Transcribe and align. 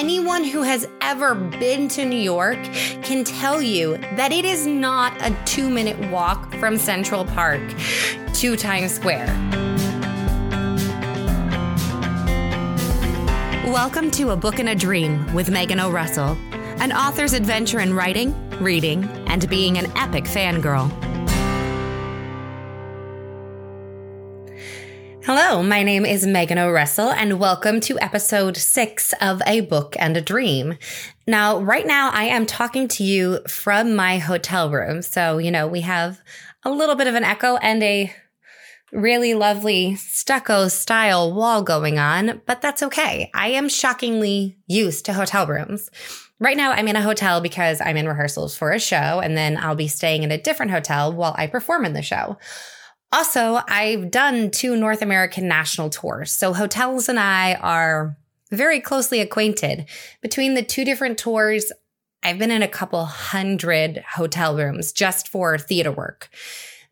anyone 0.00 0.42
who 0.42 0.62
has 0.62 0.88
ever 1.02 1.34
been 1.34 1.86
to 1.86 2.06
New 2.06 2.18
York 2.18 2.56
can 3.02 3.22
tell 3.22 3.60
you 3.60 3.98
that 4.16 4.32
it 4.32 4.46
is 4.46 4.66
not 4.66 5.12
a 5.20 5.36
two 5.44 5.68
minute 5.68 6.10
walk 6.10 6.54
from 6.54 6.78
Central 6.78 7.26
Park 7.26 7.60
to 8.32 8.56
Times 8.56 8.94
Square. 8.94 9.26
Welcome 13.70 14.10
to 14.12 14.30
A 14.30 14.36
Book 14.38 14.58
and 14.58 14.70
a 14.70 14.74
Dream 14.74 15.34
with 15.34 15.50
Megan 15.50 15.78
O'Russell, 15.78 16.34
an 16.80 16.92
author's 16.92 17.34
adventure 17.34 17.80
in 17.80 17.92
writing, 17.92 18.34
reading, 18.58 19.04
and 19.26 19.46
being 19.50 19.76
an 19.76 19.92
epic 19.98 20.24
fangirl. 20.24 21.09
Hello, 25.22 25.62
my 25.62 25.82
name 25.82 26.06
is 26.06 26.26
Megan 26.26 26.56
O'Russell, 26.56 27.12
and 27.12 27.38
welcome 27.38 27.78
to 27.80 28.00
episode 28.00 28.56
six 28.56 29.12
of 29.20 29.42
A 29.46 29.60
Book 29.60 29.94
and 29.98 30.16
a 30.16 30.20
Dream. 30.22 30.78
Now, 31.26 31.60
right 31.60 31.86
now, 31.86 32.10
I 32.10 32.24
am 32.24 32.46
talking 32.46 32.88
to 32.88 33.04
you 33.04 33.40
from 33.46 33.94
my 33.94 34.16
hotel 34.16 34.70
room. 34.70 35.02
So, 35.02 35.36
you 35.36 35.50
know, 35.50 35.68
we 35.68 35.82
have 35.82 36.22
a 36.64 36.70
little 36.70 36.94
bit 36.94 37.06
of 37.06 37.14
an 37.14 37.22
echo 37.22 37.56
and 37.56 37.82
a 37.82 38.12
really 38.92 39.34
lovely 39.34 39.94
stucco 39.96 40.68
style 40.68 41.34
wall 41.34 41.62
going 41.62 41.98
on, 41.98 42.40
but 42.46 42.62
that's 42.62 42.82
okay. 42.82 43.30
I 43.34 43.48
am 43.48 43.68
shockingly 43.68 44.58
used 44.66 45.04
to 45.04 45.12
hotel 45.12 45.46
rooms. 45.46 45.90
Right 46.38 46.56
now, 46.56 46.72
I'm 46.72 46.88
in 46.88 46.96
a 46.96 47.02
hotel 47.02 47.42
because 47.42 47.82
I'm 47.82 47.98
in 47.98 48.08
rehearsals 48.08 48.56
for 48.56 48.72
a 48.72 48.80
show, 48.80 49.20
and 49.20 49.36
then 49.36 49.58
I'll 49.58 49.74
be 49.74 49.86
staying 49.86 50.22
in 50.22 50.32
a 50.32 50.40
different 50.40 50.72
hotel 50.72 51.12
while 51.12 51.34
I 51.36 51.46
perform 51.46 51.84
in 51.84 51.92
the 51.92 52.00
show. 52.00 52.38
Also, 53.12 53.60
I've 53.66 54.10
done 54.10 54.50
two 54.50 54.76
North 54.76 55.02
American 55.02 55.48
national 55.48 55.90
tours. 55.90 56.32
So 56.32 56.52
hotels 56.52 57.08
and 57.08 57.18
I 57.18 57.54
are 57.54 58.16
very 58.50 58.80
closely 58.80 59.20
acquainted. 59.20 59.86
Between 60.22 60.54
the 60.54 60.62
two 60.62 60.84
different 60.84 61.18
tours, 61.18 61.72
I've 62.22 62.38
been 62.38 62.50
in 62.50 62.62
a 62.62 62.68
couple 62.68 63.04
hundred 63.04 64.04
hotel 64.14 64.56
rooms 64.56 64.92
just 64.92 65.28
for 65.28 65.58
theater 65.58 65.90
work. 65.90 66.30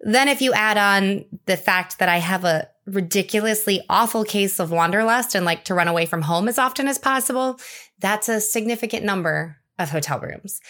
Then, 0.01 0.29
if 0.29 0.41
you 0.41 0.53
add 0.53 0.79
on 0.79 1.25
the 1.47 1.57
fact 1.57 1.99
that 1.99 2.09
I 2.09 2.19
have 2.19 2.45
a 2.45 2.69
ridiculously 2.87 3.83
awful 3.89 4.25
case 4.25 4.61
of 4.61 4.71
wanderlust 4.71 5.35
and 5.35 5.45
like 5.45 5.65
to 5.65 5.75
run 5.75 5.89
away 5.89 6.07
from 6.07 6.23
home 6.23 6.49
as 6.49 6.59
often 6.59 6.87
as 6.89 6.99
possible, 6.99 7.59
that's 7.99 8.29
a 8.29 8.41
significant 8.41 9.05
number 9.05 9.57
of 9.79 9.91
hotel 9.91 10.21
rooms. 10.21 10.61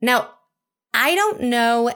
Now, 0.00 0.30
I 0.92 1.14
don't 1.14 1.42
know 1.42 1.90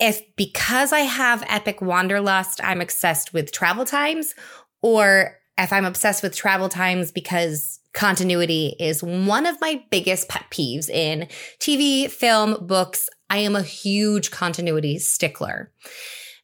if 0.00 0.22
because 0.36 0.92
I 0.92 1.00
have 1.00 1.44
epic 1.46 1.80
wanderlust, 1.80 2.60
I'm 2.64 2.80
obsessed 2.80 3.32
with 3.32 3.52
travel 3.52 3.84
times, 3.84 4.34
or 4.82 5.36
if 5.58 5.72
I'm 5.72 5.84
obsessed 5.84 6.22
with 6.22 6.34
travel 6.34 6.68
times 6.68 7.12
because 7.12 7.80
continuity 7.92 8.74
is 8.80 9.02
one 9.02 9.46
of 9.46 9.60
my 9.60 9.84
biggest 9.90 10.28
pet 10.28 10.46
peeves 10.50 10.88
in 10.88 11.28
TV, 11.58 12.10
film, 12.10 12.66
books. 12.66 13.08
I 13.28 13.38
am 13.38 13.54
a 13.54 13.62
huge 13.62 14.30
continuity 14.30 14.98
stickler. 14.98 15.72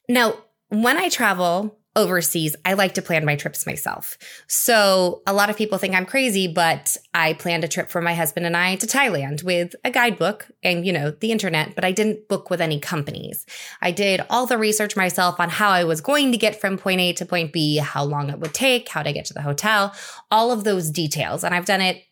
Now, 0.09 0.35
when 0.69 0.97
I 0.97 1.09
travel, 1.09 1.79
overseas, 1.97 2.55
I 2.65 2.75
like 2.75 2.95
to 2.95 3.03
plan 3.03 3.25
my 3.25 3.35
trips 3.35 3.67
myself. 3.67 4.19
So 4.47 5.23
a 5.27 5.33
lot 5.33 5.51
of 5.51 5.57
people 5.57 5.79
think 5.79 5.95
I'm 5.95 6.07
crazy, 6.07 6.47
but 6.47 6.97
I 7.15 7.33
planned 7.33 7.65
a 7.65 7.69
trip 7.69 7.89
for 7.89 8.01
my 8.01 8.15
husband 8.15 8.47
and 8.47 8.57
I 8.57 8.77
to 8.77 8.87
Thailand 8.87 9.43
with 9.43 9.75
a 9.85 9.91
guidebook 9.91 10.47
and, 10.63 10.87
you 10.87 10.93
know, 10.93 11.11
the 11.11 11.33
internet, 11.33 11.75
but 11.75 11.85
I 11.85 11.93
didn't 11.93 12.29
book 12.29 12.51
with 12.51 12.61
any 12.61 12.79
companies. 12.79 13.47
I 13.81 13.91
did 13.91 14.21
all 14.31 14.47
the 14.47 14.59
research 14.59 14.95
myself 14.97 15.41
on 15.41 15.49
how 15.49 15.71
I 15.71 15.85
was 15.85 16.01
going 16.01 16.31
to 16.33 16.39
get 16.39 16.61
from 16.61 16.79
point 16.79 17.01
A 17.01 17.13
to 17.15 17.27
point 17.27 17.53
B, 17.53 17.79
how 17.79 18.05
long 18.05 18.31
it 18.31 18.39
would 18.39 18.55
take, 18.55 18.89
how 18.89 19.03
to 19.03 19.13
get 19.13 19.25
to 19.27 19.35
the 19.35 19.43
hotel, 19.43 19.95
all 20.31 20.53
of 20.53 20.65
those 20.65 20.91
details. 20.91 21.43
And 21.43 21.55
I've 21.55 21.65
done 21.65 21.81
it 21.81 22.03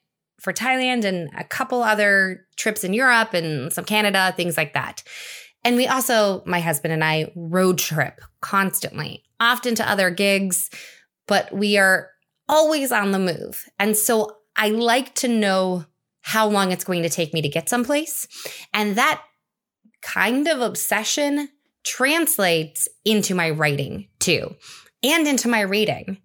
for 0.40 0.52
Thailand 0.52 1.04
and 1.04 1.30
a 1.36 1.44
couple 1.44 1.82
other 1.82 2.46
trips 2.56 2.84
in 2.84 2.92
Europe 2.92 3.34
and 3.34 3.72
some 3.72 3.84
Canada, 3.84 4.32
things 4.36 4.56
like 4.56 4.74
that. 4.74 5.02
And 5.64 5.76
we 5.76 5.86
also, 5.86 6.42
my 6.46 6.60
husband 6.60 6.92
and 6.92 7.02
I, 7.02 7.32
road 7.34 7.78
trip 7.78 8.20
constantly 8.40 9.24
often 9.40 9.74
to 9.76 9.90
other 9.90 10.10
gigs, 10.10 10.70
but 11.26 11.52
we 11.52 11.78
are 11.78 12.10
always 12.48 12.92
on 12.92 13.12
the 13.12 13.18
move. 13.18 13.64
And 13.78 13.96
so 13.96 14.36
I 14.56 14.68
like 14.68 15.14
to 15.16 15.28
know 15.28 15.86
how 16.20 16.48
long 16.48 16.70
it's 16.70 16.84
going 16.84 17.02
to 17.02 17.08
take 17.08 17.34
me 17.34 17.42
to 17.42 17.48
get 17.48 17.68
someplace. 17.68 18.28
And 18.72 18.96
that 18.96 19.22
kind 20.02 20.46
of 20.48 20.60
obsession 20.60 21.48
translates 21.84 22.88
into 23.04 23.34
my 23.34 23.50
writing 23.50 24.08
too, 24.18 24.54
and 25.02 25.26
into 25.26 25.48
my 25.48 25.60
reading. 25.60 26.18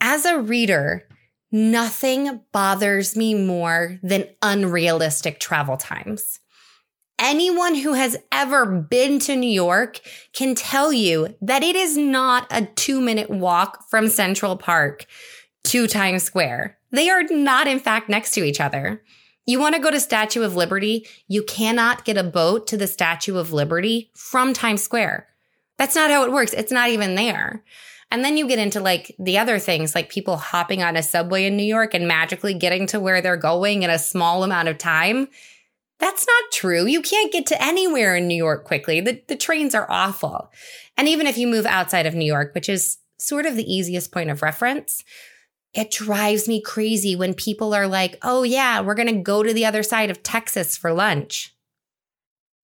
As 0.00 0.24
a 0.24 0.40
reader, 0.40 1.06
nothing 1.52 2.40
bothers 2.52 3.16
me 3.16 3.34
more 3.34 3.98
than 4.02 4.28
unrealistic 4.42 5.38
travel 5.38 5.76
times 5.76 6.40
anyone 7.20 7.76
who 7.76 7.92
has 7.92 8.16
ever 8.32 8.66
been 8.66 9.18
to 9.20 9.36
New 9.36 9.50
York 9.50 10.00
can 10.32 10.54
tell 10.54 10.92
you 10.92 11.36
that 11.42 11.62
it 11.62 11.76
is 11.76 11.96
not 11.96 12.46
a 12.50 12.64
two 12.64 13.00
minute 13.00 13.30
walk 13.30 13.88
from 13.88 14.08
Central 14.08 14.56
Park 14.56 15.06
to 15.64 15.86
Times 15.86 16.22
Square. 16.24 16.78
They 16.90 17.10
are 17.10 17.22
not, 17.24 17.68
in 17.68 17.78
fact, 17.78 18.08
next 18.08 18.32
to 18.32 18.42
each 18.42 18.60
other. 18.60 19.02
You 19.46 19.60
want 19.60 19.74
to 19.74 19.80
go 19.80 19.90
to 19.90 20.00
Statue 20.00 20.42
of 20.42 20.56
Liberty? 20.56 21.06
You 21.28 21.42
cannot 21.42 22.04
get 22.04 22.16
a 22.16 22.24
boat 22.24 22.66
to 22.68 22.76
the 22.76 22.86
Statue 22.86 23.36
of 23.36 23.52
Liberty 23.52 24.10
from 24.14 24.52
Times 24.52 24.82
Square. 24.82 25.28
That's 25.78 25.94
not 25.94 26.10
how 26.10 26.24
it 26.24 26.32
works. 26.32 26.52
It's 26.52 26.72
not 26.72 26.90
even 26.90 27.14
there. 27.14 27.62
And 28.10 28.24
then 28.24 28.36
you 28.36 28.48
get 28.48 28.58
into 28.58 28.80
like 28.80 29.14
the 29.18 29.38
other 29.38 29.58
things, 29.58 29.94
like 29.94 30.10
people 30.10 30.36
hopping 30.36 30.82
on 30.82 30.96
a 30.96 31.02
subway 31.02 31.46
in 31.46 31.56
New 31.56 31.64
York 31.64 31.94
and 31.94 32.08
magically 32.08 32.54
getting 32.54 32.86
to 32.88 33.00
where 33.00 33.20
they're 33.20 33.36
going 33.36 33.82
in 33.82 33.90
a 33.90 33.98
small 33.98 34.42
amount 34.42 34.68
of 34.68 34.78
time. 34.78 35.28
That's 36.00 36.26
not 36.26 36.52
true. 36.52 36.86
You 36.86 37.02
can't 37.02 37.32
get 37.32 37.46
to 37.46 37.62
anywhere 37.62 38.16
in 38.16 38.26
New 38.26 38.34
York 38.36 38.64
quickly. 38.64 39.00
The, 39.00 39.22
the 39.28 39.36
trains 39.36 39.74
are 39.74 39.86
awful. 39.90 40.50
And 40.96 41.06
even 41.06 41.26
if 41.26 41.36
you 41.36 41.46
move 41.46 41.66
outside 41.66 42.06
of 42.06 42.14
New 42.14 42.24
York, 42.24 42.54
which 42.54 42.68
is 42.68 42.96
sort 43.18 43.44
of 43.44 43.54
the 43.54 43.72
easiest 43.72 44.10
point 44.10 44.30
of 44.30 44.42
reference, 44.42 45.04
it 45.74 45.90
drives 45.90 46.48
me 46.48 46.60
crazy 46.62 47.14
when 47.14 47.34
people 47.34 47.74
are 47.74 47.86
like, 47.86 48.18
oh, 48.22 48.42
yeah, 48.42 48.80
we're 48.80 48.94
going 48.94 49.14
to 49.14 49.22
go 49.22 49.42
to 49.42 49.52
the 49.52 49.66
other 49.66 49.82
side 49.82 50.10
of 50.10 50.22
Texas 50.22 50.76
for 50.76 50.92
lunch. 50.92 51.54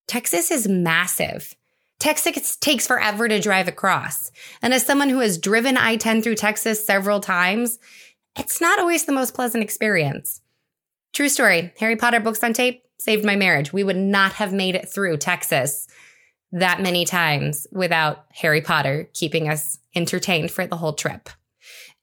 Texas 0.08 0.50
is 0.50 0.66
massive. 0.66 1.54
Texas 1.98 2.56
takes 2.56 2.86
forever 2.86 3.28
to 3.28 3.40
drive 3.40 3.68
across. 3.68 4.30
And 4.62 4.72
as 4.72 4.84
someone 4.84 5.08
who 5.08 5.20
has 5.20 5.38
driven 5.38 5.76
I 5.76 5.96
10 5.96 6.22
through 6.22 6.34
Texas 6.36 6.84
several 6.84 7.20
times, 7.20 7.78
it's 8.36 8.60
not 8.60 8.78
always 8.78 9.04
the 9.04 9.12
most 9.12 9.34
pleasant 9.34 9.62
experience. 9.62 10.40
True 11.12 11.28
story 11.28 11.72
Harry 11.78 11.96
Potter 11.96 12.20
books 12.20 12.42
on 12.42 12.52
tape 12.52 12.85
saved 12.98 13.24
my 13.24 13.36
marriage. 13.36 13.72
We 13.72 13.84
would 13.84 13.96
not 13.96 14.32
have 14.34 14.52
made 14.52 14.74
it 14.74 14.88
through 14.88 15.18
Texas 15.18 15.86
that 16.52 16.80
many 16.80 17.04
times 17.04 17.66
without 17.72 18.24
Harry 18.32 18.60
Potter 18.60 19.08
keeping 19.12 19.48
us 19.48 19.78
entertained 19.94 20.50
for 20.50 20.66
the 20.66 20.76
whole 20.76 20.92
trip. 20.92 21.28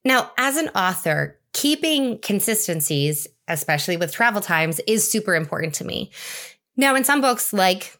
Now, 0.05 0.31
as 0.37 0.57
an 0.57 0.69
author, 0.69 1.39
keeping 1.53 2.19
consistencies, 2.19 3.27
especially 3.47 3.97
with 3.97 4.11
travel 4.11 4.41
times, 4.41 4.79
is 4.85 5.09
super 5.09 5.35
important 5.35 5.75
to 5.75 5.85
me. 5.85 6.11
Now, 6.75 6.95
in 6.95 7.03
some 7.03 7.21
books, 7.21 7.53
like 7.53 7.97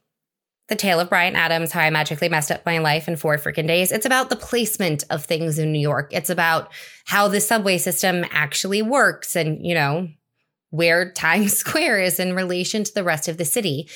The 0.68 0.76
Tale 0.76 1.00
of 1.00 1.10
Bryant 1.10 1.38
Adams, 1.38 1.72
How 1.72 1.82
I 1.82 1.90
Magically 1.90 2.30
Messed 2.30 2.52
Up 2.52 2.66
My 2.66 2.80
Life 2.80 3.08
in 3.08 3.16
Four 3.16 3.38
Freaking 3.38 3.68
Days, 3.68 3.92
it's 3.92 4.06
about 4.06 4.30
the 4.30 4.36
placement 4.36 5.06
of 5.10 5.24
things 5.24 5.60
in 5.60 5.72
New 5.72 5.80
York. 5.80 6.10
It's 6.12 6.30
about 6.30 6.72
how 7.06 7.28
the 7.28 7.40
subway 7.40 7.78
system 7.78 8.26
actually 8.32 8.82
works 8.82 9.36
and, 9.36 9.66
you 9.66 9.76
know, 9.76 10.10
where 10.74 11.12
Times 11.12 11.56
Square 11.58 12.00
is 12.00 12.20
in 12.20 12.36
relation 12.36 12.84
to 12.84 12.94
the 12.94 13.04
rest 13.04 13.28
of 13.28 13.38
the 13.38 13.46
city. 13.46 13.88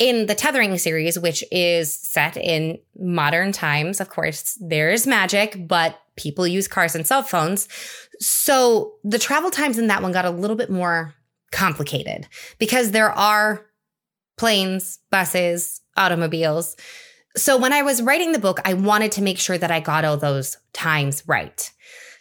In 0.00 0.26
the 0.26 0.34
Tethering 0.34 0.76
series, 0.76 1.16
which 1.18 1.44
is 1.52 1.94
set 1.94 2.36
in 2.36 2.78
modern 2.98 3.52
times, 3.52 4.00
of 4.00 4.10
course, 4.10 4.58
there 4.60 4.90
is 4.90 5.06
magic, 5.06 5.56
but 5.68 5.98
people 6.16 6.46
use 6.46 6.66
cars 6.66 6.94
and 6.96 7.06
cell 7.06 7.22
phones. 7.22 7.68
So 8.18 8.94
the 9.04 9.18
travel 9.18 9.50
times 9.50 9.78
in 9.78 9.86
that 9.86 10.02
one 10.02 10.12
got 10.12 10.24
a 10.24 10.30
little 10.30 10.56
bit 10.56 10.70
more 10.70 11.14
complicated 11.52 12.26
because 12.58 12.90
there 12.90 13.12
are 13.12 13.64
planes, 14.36 14.98
buses, 15.10 15.80
automobiles. 15.96 16.76
So 17.36 17.56
when 17.56 17.72
I 17.72 17.82
was 17.82 18.02
writing 18.02 18.32
the 18.32 18.38
book, 18.40 18.60
I 18.64 18.74
wanted 18.74 19.12
to 19.12 19.22
make 19.22 19.38
sure 19.38 19.56
that 19.56 19.70
I 19.70 19.80
got 19.80 20.04
all 20.04 20.16
those 20.16 20.58
times 20.72 21.22
right. 21.28 21.72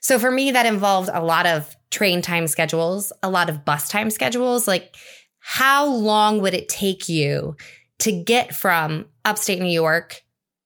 So 0.06 0.20
for 0.20 0.30
me, 0.30 0.52
that 0.52 0.68
involved 0.68 1.10
a 1.12 1.24
lot 1.24 1.48
of 1.48 1.76
train 1.90 2.22
time 2.22 2.46
schedules, 2.46 3.12
a 3.24 3.30
lot 3.32 3.50
of 3.50 3.66
bus 3.66 3.90
time 3.90 4.12
schedules. 4.12 4.68
Like, 4.68 4.96
how 5.40 5.88
long 5.88 6.42
would 6.42 6.54
it 6.54 6.70
take 6.70 7.10
you 7.10 7.56
to 8.02 8.12
get 8.12 8.54
from 8.54 9.08
upstate 9.26 9.60
New 9.60 9.66
York 9.66 10.22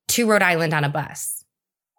to 0.09 0.29
Rhode 0.29 0.41
Island 0.41 0.73
on 0.73 0.83
a 0.83 0.89
bus? 0.89 1.45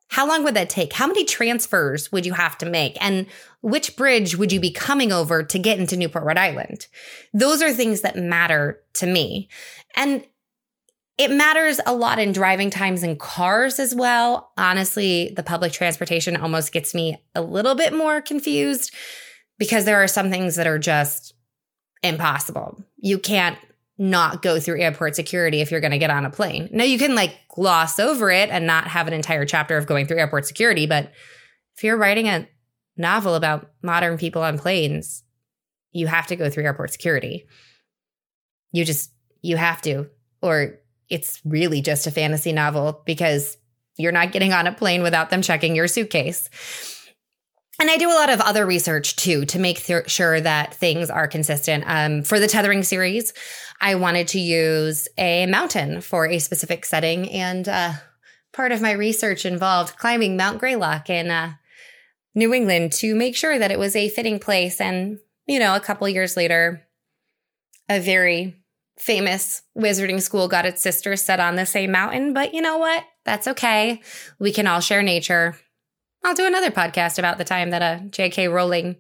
How 0.09 0.29
long 0.29 0.45
would 0.45 0.53
that 0.53 0.69
take? 0.69 0.93
How 0.93 1.07
many 1.07 1.25
transfers 1.25 2.13
would 2.13 2.27
you 2.27 2.35
have 2.35 2.59
to 2.59 2.67
make? 2.67 3.03
And 3.03 3.25
which 3.63 3.97
bridge 3.97 4.37
would 4.37 4.53
you 4.53 4.61
be 4.61 4.71
coming 4.71 5.11
over 5.11 5.43
to 5.43 5.59
get 5.59 5.79
into 5.79 5.97
Newport, 5.97 6.25
Rhode 6.25 6.37
Island? 6.37 6.89
Those 7.33 7.63
are 7.63 7.73
things 7.73 8.03
that 8.03 8.17
matter 8.17 8.83
to 8.97 9.07
me. 9.07 9.49
And 9.97 10.27
it 11.21 11.31
matters 11.31 11.79
a 11.85 11.93
lot 11.93 12.19
in 12.19 12.33
driving 12.33 12.71
times 12.71 13.03
in 13.03 13.15
cars 13.15 13.79
as 13.79 13.95
well. 13.95 14.53
Honestly, 14.57 15.35
the 15.37 15.43
public 15.43 15.71
transportation 15.71 16.35
almost 16.35 16.73
gets 16.73 16.95
me 16.95 17.23
a 17.35 17.43
little 17.43 17.75
bit 17.75 17.93
more 17.93 18.23
confused 18.23 18.95
because 19.59 19.85
there 19.85 20.03
are 20.03 20.09
some 20.09 20.31
things 20.31 20.57
that 20.57 20.67
are 20.67 20.79
just 20.79 21.35
impossible. 22.03 22.83
You 22.97 23.19
can't 23.19 23.59
not 23.99 24.41
go 24.41 24.59
through 24.59 24.81
airport 24.81 25.15
security 25.15 25.61
if 25.61 25.71
you're 25.71 25.83
going 25.83 25.91
to 25.91 25.99
get 25.99 26.09
on 26.09 26.25
a 26.25 26.31
plane. 26.31 26.71
Now 26.73 26.85
you 26.85 26.99
can 26.99 27.15
like 27.15 27.37
gloss 27.55 27.99
over 27.99 28.31
it 28.31 28.49
and 28.49 28.67
not 28.67 28.87
have 28.87 29.07
an 29.07 29.13
entire 29.13 29.45
chapter 29.45 29.77
of 29.77 29.85
going 29.87 30.07
through 30.07 30.21
airport 30.21 30.47
security, 30.47 30.87
but 30.87 31.13
if 31.77 31.85
you're 31.85 31.99
writing 31.99 32.29
a 32.29 32.49
novel 32.97 33.35
about 33.35 33.73
modern 33.83 34.17
people 34.17 34.41
on 34.41 34.59
planes, 34.59 35.23
you 35.93 36.07
have 36.07 36.29
to 36.29 36.37
go 36.37 36.49
through 36.49 36.65
airport 36.65 36.93
security. 36.93 37.47
You 38.73 38.87
just 38.87 39.13
you 39.43 39.59
have 39.59 39.83
to 39.83 40.09
or 40.41 40.80
it's 41.11 41.41
really 41.45 41.83
just 41.83 42.07
a 42.07 42.11
fantasy 42.11 42.53
novel 42.53 43.03
because 43.05 43.57
you're 43.99 44.13
not 44.13 44.33
getting 44.33 44.53
on 44.53 44.67
a 44.67 44.73
plane 44.73 45.03
without 45.03 45.31
them 45.31 45.43
checking 45.43 45.77
your 45.77 45.89
suitcase. 45.89 46.49
And 47.81 47.91
I 47.91 47.97
do 47.97 48.11
a 48.11 48.15
lot 48.15 48.31
of 48.31 48.41
other 48.41 48.67
research 48.67 49.17
too 49.17 49.47
to 49.47 49.59
make 49.59 49.83
th- 49.83 50.11
sure 50.11 50.41
that 50.41 50.75
things 50.75 51.09
are 51.09 51.27
consistent. 51.27 51.85
Um, 51.87 52.23
for 52.23 52.39
the 52.39 52.47
tethering 52.47 52.83
series, 52.83 53.33
I 53.81 53.95
wanted 53.95 54.29
to 54.29 54.39
use 54.39 55.09
a 55.17 55.47
mountain 55.47 56.03
for 56.03 56.27
a 56.27 56.39
specific 56.39 56.85
setting, 56.85 57.31
and 57.31 57.67
uh, 57.67 57.93
part 58.53 58.73
of 58.73 58.83
my 58.83 58.93
research 58.93 59.47
involved 59.47 59.97
climbing 59.97 60.37
Mount 60.37 60.59
Greylock 60.59 61.09
in 61.09 61.31
uh, 61.31 61.55
New 62.35 62.53
England 62.53 62.93
to 62.93 63.15
make 63.15 63.35
sure 63.35 63.59
that 63.59 63.71
it 63.71 63.79
was 63.79 63.97
a 63.97 64.11
fitting 64.11 64.39
place. 64.39 64.79
And 64.79 65.19
you 65.47 65.59
know, 65.59 65.75
a 65.75 65.81
couple 65.81 66.07
years 66.09 66.37
later, 66.37 66.83
a 67.89 67.99
very 67.99 68.60
famous 69.01 69.63
wizarding 69.77 70.21
school 70.21 70.47
got 70.47 70.67
its 70.67 70.83
sister 70.83 71.17
set 71.17 71.41
on 71.41 71.57
the 71.57 71.67
same 71.67 71.91
mountain. 71.91 72.33
But 72.33 72.55
you 72.55 72.61
know 72.61 72.79
what? 72.79 73.05
That's 73.25 73.49
okay. 73.49 74.03
We 74.39 74.53
can 74.53 74.67
all 74.67 74.81
share 74.81 75.03
nature 75.03 75.57
I'll 76.25 76.35
do 76.35 76.47
another 76.47 76.71
podcast 76.71 77.19
about 77.19 77.39
the 77.39 77.45
time 77.45 77.71
that 77.71 77.83
a 77.83 78.05
J.K. 78.11 78.49
Rowling 78.49 78.97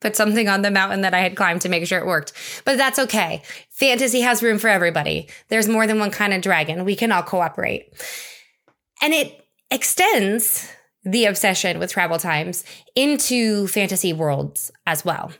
put 0.00 0.16
something 0.16 0.48
on 0.48 0.62
the 0.62 0.70
mountain 0.70 1.02
that 1.02 1.14
I 1.14 1.20
had 1.20 1.36
climbed 1.36 1.62
to 1.62 1.68
make 1.68 1.86
sure 1.86 1.98
it 1.98 2.06
worked. 2.06 2.32
But 2.64 2.78
that's 2.78 2.98
okay. 2.98 3.42
Fantasy 3.70 4.22
has 4.22 4.42
room 4.42 4.58
for 4.58 4.68
everybody. 4.68 5.28
There's 5.48 5.68
more 5.68 5.86
than 5.86 5.98
one 5.98 6.10
kind 6.10 6.32
of 6.32 6.42
dragon. 6.42 6.84
We 6.84 6.96
can 6.96 7.12
all 7.12 7.22
cooperate. 7.22 7.92
And 9.02 9.12
it 9.12 9.46
extends 9.70 10.70
the 11.04 11.26
obsession 11.26 11.78
with 11.78 11.92
travel 11.92 12.18
times 12.18 12.64
into 12.94 13.66
fantasy 13.66 14.12
worlds 14.12 14.70
as 14.86 15.04
well. 15.04 15.32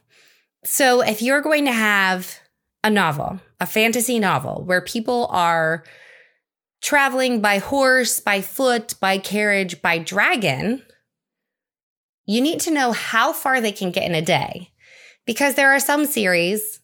So 0.65 1.01
if 1.01 1.23
you're 1.23 1.41
going 1.41 1.65
to 1.65 1.73
have 1.73 2.39
a 2.83 2.91
novel, 2.91 3.41
a 3.61 3.67
fantasy 3.67 4.19
novel 4.19 4.63
where 4.65 4.81
people 4.81 5.27
are 5.31 5.85
traveling 6.83 7.41
by 7.41 7.59
horse, 7.59 8.21
by 8.21 8.41
foot, 8.41 8.95
by 9.01 9.19
carriage, 9.19 9.81
by 9.81 9.99
dragon, 9.99 10.83
you 12.27 12.41
need 12.41 12.61
to 12.61 12.71
know 12.71 12.93
how 12.93 13.33
far 13.33 13.61
they 13.61 13.73
can 13.73 13.91
get 13.91 14.05
in 14.05 14.15
a 14.15 14.23
day. 14.23 14.71
Because 15.27 15.55
there 15.55 15.73
are 15.73 15.81
some 15.81 16.05
series, 16.05 16.81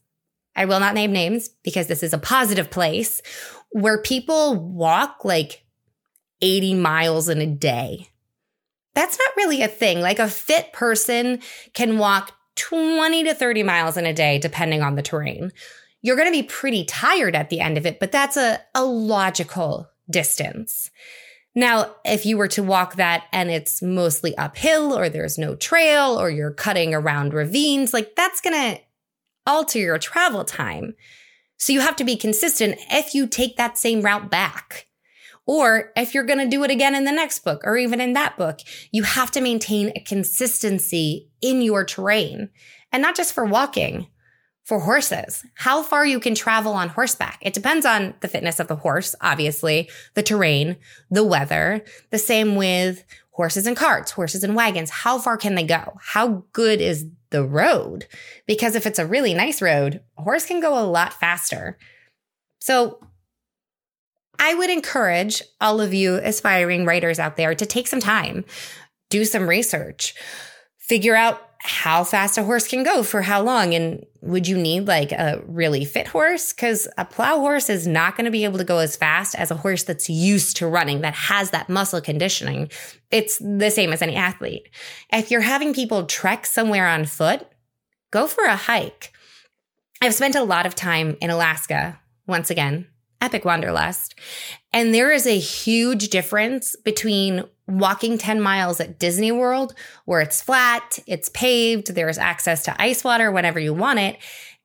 I 0.56 0.64
will 0.64 0.80
not 0.80 0.94
name 0.94 1.12
names 1.12 1.48
because 1.62 1.86
this 1.86 2.02
is 2.02 2.14
a 2.14 2.18
positive 2.18 2.70
place, 2.70 3.20
where 3.72 4.00
people 4.00 4.56
walk 4.56 5.24
like 5.24 5.64
80 6.40 6.74
miles 6.74 7.28
in 7.28 7.40
a 7.40 7.46
day. 7.46 8.08
That's 8.94 9.18
not 9.18 9.36
really 9.36 9.62
a 9.62 9.68
thing. 9.68 10.00
Like 10.00 10.18
a 10.18 10.28
fit 10.28 10.72
person 10.72 11.40
can 11.74 11.98
walk 11.98 12.32
20 12.56 13.24
to 13.24 13.34
30 13.34 13.62
miles 13.62 13.96
in 13.96 14.06
a 14.06 14.14
day, 14.14 14.38
depending 14.38 14.82
on 14.82 14.94
the 14.94 15.02
terrain. 15.02 15.52
You're 16.02 16.16
going 16.16 16.28
to 16.28 16.38
be 16.38 16.46
pretty 16.46 16.84
tired 16.84 17.36
at 17.36 17.50
the 17.50 17.60
end 17.60 17.76
of 17.76 17.86
it, 17.86 18.00
but 18.00 18.12
that's 18.12 18.36
a, 18.36 18.60
a 18.74 18.84
logical 18.84 19.88
distance. 20.08 20.90
Now, 21.54 21.96
if 22.04 22.24
you 22.24 22.36
were 22.36 22.48
to 22.48 22.62
walk 22.62 22.96
that 22.96 23.24
and 23.32 23.50
it's 23.50 23.82
mostly 23.82 24.36
uphill 24.36 24.96
or 24.96 25.08
there's 25.08 25.36
no 25.36 25.56
trail 25.56 26.18
or 26.18 26.30
you're 26.30 26.52
cutting 26.52 26.94
around 26.94 27.34
ravines, 27.34 27.92
like 27.92 28.14
that's 28.14 28.40
going 28.40 28.54
to 28.54 28.80
alter 29.46 29.78
your 29.78 29.98
travel 29.98 30.44
time. 30.44 30.94
So 31.56 31.72
you 31.72 31.80
have 31.80 31.96
to 31.96 32.04
be 32.04 32.16
consistent 32.16 32.78
if 32.90 33.14
you 33.14 33.26
take 33.26 33.56
that 33.56 33.76
same 33.76 34.00
route 34.00 34.30
back. 34.30 34.86
Or 35.44 35.90
if 35.96 36.14
you're 36.14 36.24
going 36.24 36.38
to 36.38 36.48
do 36.48 36.62
it 36.62 36.70
again 36.70 36.94
in 36.94 37.04
the 37.04 37.10
next 37.10 37.40
book 37.40 37.62
or 37.64 37.76
even 37.76 38.00
in 38.00 38.12
that 38.12 38.38
book, 38.38 38.60
you 38.92 39.02
have 39.02 39.32
to 39.32 39.40
maintain 39.40 39.90
a 39.96 40.00
consistency 40.00 41.28
in 41.40 41.60
your 41.60 41.84
terrain 41.84 42.50
and 42.92 43.02
not 43.02 43.16
just 43.16 43.32
for 43.32 43.44
walking, 43.44 44.06
for 44.70 44.78
horses, 44.78 45.44
how 45.56 45.82
far 45.82 46.06
you 46.06 46.20
can 46.20 46.32
travel 46.32 46.74
on 46.74 46.90
horseback. 46.90 47.38
It 47.40 47.54
depends 47.54 47.84
on 47.84 48.14
the 48.20 48.28
fitness 48.28 48.60
of 48.60 48.68
the 48.68 48.76
horse, 48.76 49.16
obviously, 49.20 49.90
the 50.14 50.22
terrain, 50.22 50.76
the 51.10 51.24
weather. 51.24 51.82
The 52.10 52.18
same 52.18 52.54
with 52.54 53.04
horses 53.32 53.66
and 53.66 53.76
carts, 53.76 54.12
horses 54.12 54.44
and 54.44 54.54
wagons. 54.54 54.90
How 54.90 55.18
far 55.18 55.36
can 55.36 55.56
they 55.56 55.64
go? 55.64 55.94
How 56.00 56.44
good 56.52 56.80
is 56.80 57.06
the 57.30 57.42
road? 57.42 58.06
Because 58.46 58.76
if 58.76 58.86
it's 58.86 59.00
a 59.00 59.06
really 59.08 59.34
nice 59.34 59.60
road, 59.60 60.02
a 60.16 60.22
horse 60.22 60.46
can 60.46 60.60
go 60.60 60.78
a 60.78 60.86
lot 60.86 61.14
faster. 61.14 61.76
So 62.60 63.00
I 64.38 64.54
would 64.54 64.70
encourage 64.70 65.42
all 65.60 65.80
of 65.80 65.92
you 65.92 66.14
aspiring 66.14 66.84
writers 66.84 67.18
out 67.18 67.36
there 67.36 67.56
to 67.56 67.66
take 67.66 67.88
some 67.88 67.98
time, 67.98 68.44
do 69.08 69.24
some 69.24 69.48
research, 69.48 70.14
figure 70.90 71.14
out 71.14 71.40
how 71.60 72.02
fast 72.02 72.36
a 72.36 72.42
horse 72.42 72.66
can 72.66 72.82
go 72.82 73.04
for 73.04 73.22
how 73.22 73.40
long. 73.40 73.74
And 73.74 74.04
would 74.22 74.48
you 74.48 74.58
need 74.58 74.88
like 74.88 75.12
a 75.12 75.40
really 75.46 75.84
fit 75.84 76.08
horse? 76.08 76.52
Cuz 76.52 76.88
a 76.98 77.04
plow 77.04 77.38
horse 77.38 77.70
is 77.70 77.86
not 77.86 78.16
going 78.16 78.24
to 78.24 78.30
be 78.32 78.42
able 78.42 78.58
to 78.58 78.64
go 78.64 78.78
as 78.78 78.96
fast 78.96 79.36
as 79.36 79.52
a 79.52 79.56
horse 79.56 79.84
that's 79.84 80.10
used 80.10 80.56
to 80.56 80.66
running 80.66 81.02
that 81.02 81.14
has 81.14 81.50
that 81.50 81.68
muscle 81.68 82.00
conditioning. 82.00 82.72
It's 83.12 83.38
the 83.38 83.70
same 83.70 83.92
as 83.92 84.02
any 84.02 84.16
athlete. 84.16 84.68
If 85.12 85.30
you're 85.30 85.42
having 85.42 85.72
people 85.72 86.06
trek 86.06 86.44
somewhere 86.44 86.88
on 86.88 87.04
foot 87.04 87.46
go 88.10 88.26
for 88.26 88.42
a 88.42 88.56
hike. 88.56 89.12
I've 90.02 90.14
spent 90.14 90.34
a 90.34 90.42
lot 90.42 90.66
of 90.66 90.74
time 90.74 91.16
in 91.20 91.30
alaska 91.30 92.00
once 92.26 92.50
again 92.50 92.89
epic 93.20 93.44
wanderlust 93.44 94.14
and 94.72 94.94
there 94.94 95.12
is 95.12 95.26
a 95.26 95.38
huge 95.38 96.08
difference 96.08 96.76
between 96.84 97.44
walking 97.66 98.18
10 98.18 98.40
miles 98.40 98.80
at 98.80 98.98
Disney 98.98 99.32
World, 99.32 99.74
where 100.04 100.20
it's 100.20 100.42
flat, 100.42 100.98
it's 101.06 101.28
paved, 101.30 101.94
there's 101.94 102.18
access 102.18 102.64
to 102.64 102.82
ice 102.82 103.02
water 103.02 103.30
whenever 103.32 103.58
you 103.58 103.74
want 103.74 103.98
it, 103.98 104.18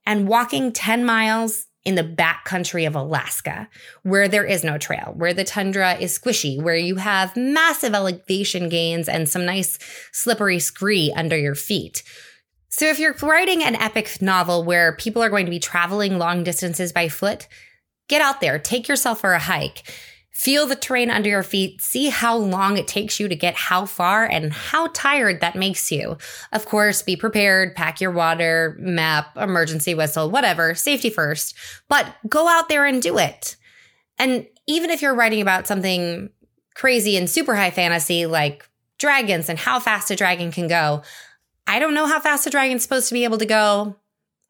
and 0.06 0.28
walking 0.28 0.72
10 0.72 1.06
miles 1.06 1.66
in 1.84 1.96
the 1.96 2.04
backcountry 2.04 2.88
of 2.88 2.96
Alaska, 2.96 3.68
where 4.04 4.28
there 4.28 4.46
is 4.46 4.64
no 4.64 4.78
trail, 4.78 5.14
where 5.16 5.34
the 5.34 5.44
tundra 5.44 5.96
is 5.96 6.18
squishy, 6.18 6.62
where 6.62 6.76
you 6.76 6.96
have 6.96 7.36
massive 7.36 7.94
elevation 7.94 8.70
gains 8.70 9.08
and 9.08 9.30
some 9.30 9.46
nice 9.46 9.78
slippery 10.12 10.60
scree 10.60 11.14
under 11.16 11.38
your 11.38 11.56
feet. 11.56 12.04
So, 12.70 12.88
if 12.88 13.00
you're 13.00 13.16
writing 13.22 13.64
an 13.64 13.76
epic 13.76 14.22
novel 14.22 14.64
where 14.64 14.96
people 14.98 15.24
are 15.24 15.30
going 15.30 15.46
to 15.46 15.52
be 15.52 15.60
traveling 15.60 16.18
long 16.18 16.44
distances 16.44 16.92
by 16.92 17.08
foot, 17.08 17.48
get 18.08 18.22
out 18.22 18.42
there, 18.42 18.60
take 18.60 18.88
yourself 18.88 19.22
for 19.22 19.34
a 19.34 19.40
hike. 19.40 19.84
Feel 20.32 20.68
the 20.68 20.76
terrain 20.76 21.10
under 21.10 21.30
your 21.30 21.44
feet, 21.44 21.82
see 21.82 22.10
how 22.10 22.36
long 22.36 22.78
it 22.78 22.90
takes 22.90 23.22
you 23.22 23.30
to 23.30 23.38
get 23.38 23.56
how 23.56 23.86
far 23.86 24.26
and 24.26 24.52
how 24.52 24.88
tired 24.88 25.40
that 25.40 25.56
makes 25.56 25.94
you. 25.94 26.18
Of 26.52 26.66
course, 26.66 27.02
be 27.02 27.16
prepared, 27.16 27.74
pack 27.74 28.02
your 28.02 28.12
water, 28.12 28.76
map, 28.78 29.38
emergency 29.38 29.94
whistle, 29.94 30.30
whatever, 30.30 30.76
safety 30.76 31.10
first, 31.10 31.56
but 31.88 32.06
go 32.28 32.50
out 32.50 32.68
there 32.68 32.86
and 32.86 33.02
do 33.02 33.18
it. 33.18 33.56
And 34.18 34.46
even 34.68 34.90
if 34.90 35.02
you're 35.02 35.16
writing 35.16 35.42
about 35.42 35.68
something 35.68 36.30
crazy 36.74 37.16
and 37.16 37.30
super 37.30 37.56
high 37.56 37.72
fantasy 37.72 38.26
like 38.26 38.68
dragons 38.98 39.48
and 39.48 39.58
how 39.58 39.80
fast 39.80 40.12
a 40.12 40.18
dragon 40.18 40.52
can 40.52 40.68
go, 40.68 41.02
I 41.66 41.80
don't 41.80 41.94
know 41.94 42.08
how 42.08 42.20
fast 42.20 42.46
a 42.46 42.50
dragon's 42.50 42.84
supposed 42.84 43.08
to 43.08 43.14
be 43.14 43.24
able 43.24 43.38
to 43.38 43.46
go. 43.46 43.96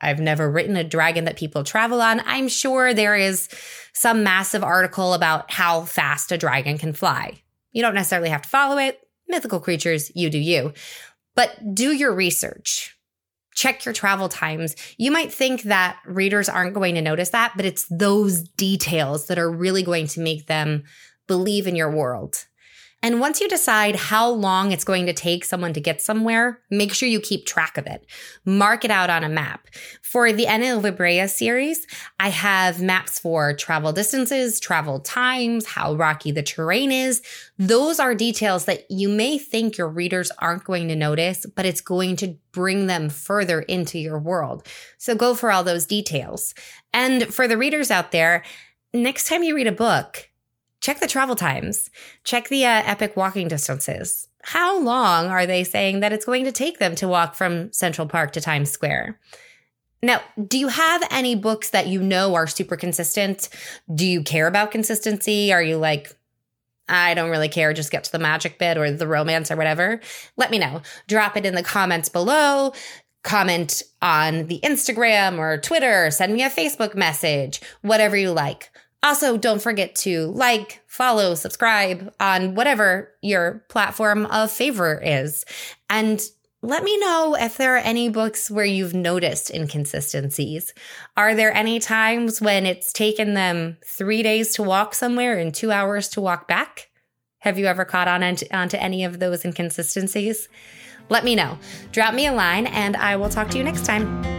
I've 0.01 0.19
never 0.19 0.49
written 0.49 0.75
a 0.75 0.83
dragon 0.83 1.25
that 1.25 1.37
people 1.37 1.63
travel 1.63 2.01
on. 2.01 2.21
I'm 2.25 2.47
sure 2.47 2.93
there 2.93 3.15
is 3.15 3.49
some 3.93 4.23
massive 4.23 4.63
article 4.63 5.13
about 5.13 5.51
how 5.51 5.81
fast 5.81 6.31
a 6.31 6.37
dragon 6.37 6.77
can 6.77 6.93
fly. 6.93 7.41
You 7.71 7.81
don't 7.81 7.95
necessarily 7.95 8.29
have 8.29 8.41
to 8.43 8.49
follow 8.49 8.77
it. 8.77 8.99
Mythical 9.27 9.59
creatures, 9.59 10.11
you 10.15 10.29
do 10.29 10.37
you. 10.37 10.73
But 11.35 11.73
do 11.73 11.91
your 11.91 12.13
research. 12.13 12.95
Check 13.53 13.85
your 13.85 13.93
travel 13.93 14.27
times. 14.27 14.75
You 14.97 15.11
might 15.11 15.33
think 15.33 15.63
that 15.63 15.97
readers 16.05 16.49
aren't 16.49 16.73
going 16.73 16.95
to 16.95 17.01
notice 17.01 17.29
that, 17.29 17.53
but 17.55 17.65
it's 17.65 17.85
those 17.89 18.43
details 18.43 19.27
that 19.27 19.39
are 19.39 19.49
really 19.49 19.81
going 19.81 20.07
to 20.07 20.19
make 20.19 20.47
them 20.47 20.83
believe 21.27 21.65
in 21.65 21.75
your 21.75 21.89
world. 21.89 22.45
And 23.05 23.19
once 23.19 23.39
you 23.39 23.47
decide 23.47 23.95
how 23.95 24.27
long 24.27 24.71
it's 24.71 24.83
going 24.83 25.05
to 25.05 25.13
take 25.13 25.45
someone 25.45 25.73
to 25.73 25.79
get 25.79 26.01
somewhere, 26.01 26.59
make 26.71 26.91
sure 26.91 27.07
you 27.07 27.19
keep 27.19 27.45
track 27.45 27.77
of 27.77 27.85
it. 27.85 28.03
Mark 28.45 28.83
it 28.83 28.89
out 28.89 29.11
on 29.11 29.23
a 29.23 29.29
map. 29.29 29.67
For 30.01 30.33
the 30.33 30.47
Ena 30.47 30.75
of 30.75 30.81
Ilbrea 30.81 31.29
series, 31.29 31.85
I 32.19 32.29
have 32.29 32.81
maps 32.81 33.19
for 33.19 33.53
travel 33.53 33.93
distances, 33.93 34.59
travel 34.59 35.01
times, 35.01 35.67
how 35.67 35.93
rocky 35.93 36.31
the 36.31 36.41
terrain 36.41 36.91
is. 36.91 37.21
Those 37.59 37.99
are 37.99 38.15
details 38.15 38.65
that 38.65 38.89
you 38.89 39.07
may 39.07 39.37
think 39.37 39.77
your 39.77 39.87
readers 39.89 40.31
aren't 40.39 40.63
going 40.63 40.87
to 40.87 40.95
notice, 40.95 41.45
but 41.45 41.67
it's 41.67 41.81
going 41.81 42.15
to 42.15 42.35
bring 42.53 42.87
them 42.87 43.09
further 43.09 43.61
into 43.61 43.99
your 43.99 44.17
world. 44.17 44.67
So 44.97 45.13
go 45.13 45.35
for 45.35 45.51
all 45.51 45.63
those 45.63 45.85
details. 45.85 46.55
And 46.91 47.31
for 47.31 47.47
the 47.47 47.55
readers 47.55 47.91
out 47.91 48.11
there, 48.11 48.43
next 48.95 49.27
time 49.27 49.43
you 49.43 49.55
read 49.55 49.67
a 49.67 49.71
book, 49.71 50.31
check 50.85 50.99
the 50.99 51.07
travel 51.07 51.35
times, 51.35 51.89
check 52.23 52.47
the 52.47 52.63
uh, 52.63 52.83
epic 52.85 53.17
walking 53.17 53.47
distances. 53.47 54.27
How 54.43 54.79
long 54.79 55.25
are 55.27 55.47
they 55.47 55.63
saying 55.63 56.01
that 56.01 56.13
it's 56.13 56.25
going 56.25 56.45
to 56.45 56.51
take 56.51 56.77
them 56.77 56.93
to 56.95 57.07
walk 57.07 57.33
from 57.33 57.73
Central 57.73 58.07
Park 58.07 58.33
to 58.33 58.41
Times 58.41 58.69
Square? 58.69 59.19
Now, 60.03 60.21
do 60.47 60.59
you 60.59 60.67
have 60.67 61.03
any 61.09 61.33
books 61.33 61.71
that 61.71 61.87
you 61.87 62.03
know 62.03 62.35
are 62.35 62.45
super 62.45 62.75
consistent? 62.75 63.49
Do 63.91 64.05
you 64.05 64.21
care 64.21 64.45
about 64.45 64.69
consistency? 64.69 65.51
Are 65.51 65.63
you 65.63 65.77
like, 65.77 66.15
I 66.87 67.15
don't 67.15 67.31
really 67.31 67.49
care, 67.49 67.73
just 67.73 67.91
get 67.91 68.03
to 68.03 68.11
the 68.11 68.19
magic 68.19 68.59
bit 68.59 68.77
or 68.77 68.91
the 68.91 69.07
romance 69.07 69.49
or 69.49 69.55
whatever? 69.55 69.99
Let 70.37 70.51
me 70.51 70.59
know. 70.59 70.83
Drop 71.07 71.35
it 71.35 71.47
in 71.47 71.55
the 71.55 71.63
comments 71.63 72.09
below. 72.09 72.73
Comment 73.23 73.81
on 74.03 74.45
the 74.45 74.59
Instagram 74.63 75.39
or 75.39 75.57
Twitter, 75.57 76.11
send 76.11 76.31
me 76.31 76.43
a 76.43 76.49
Facebook 76.51 76.93
message, 76.93 77.59
whatever 77.81 78.15
you 78.15 78.29
like. 78.29 78.69
Also, 79.05 79.37
don't 79.37 79.61
forget 79.61 79.93
to 79.93 80.31
like, 80.31 80.81
follow, 80.87 81.35
subscribe 81.35 82.11
on 82.19 82.55
whatever 82.55 83.13
your 83.21 83.63
platform 83.69 84.25
of 84.25 84.49
favor 84.49 84.99
is. 84.99 85.45
And 85.91 86.19
let 86.63 86.83
me 86.83 86.97
know 86.97 87.37
if 87.39 87.55
there 87.55 87.75
are 87.75 87.77
any 87.77 88.09
books 88.09 88.49
where 88.49 88.65
you've 88.65 88.95
noticed 88.95 89.51
inconsistencies. 89.51 90.73
Are 91.15 91.35
there 91.35 91.53
any 91.53 91.77
times 91.77 92.41
when 92.41 92.65
it's 92.65 92.91
taken 92.91 93.35
them 93.35 93.77
three 93.85 94.23
days 94.23 94.55
to 94.55 94.63
walk 94.63 94.95
somewhere 94.95 95.37
and 95.37 95.53
two 95.53 95.71
hours 95.71 96.09
to 96.09 96.21
walk 96.21 96.47
back? 96.47 96.89
Have 97.37 97.59
you 97.59 97.67
ever 97.67 97.85
caught 97.85 98.07
on 98.07 98.23
onto 98.23 98.77
any 98.77 99.03
of 99.03 99.19
those 99.19 99.45
inconsistencies? 99.45 100.49
Let 101.09 101.23
me 101.23 101.35
know. 101.35 101.59
Drop 101.91 102.15
me 102.15 102.25
a 102.25 102.33
line 102.33 102.65
and 102.65 102.97
I 102.97 103.17
will 103.17 103.29
talk 103.29 103.51
to 103.51 103.59
you 103.59 103.63
next 103.63 103.85
time. 103.85 104.34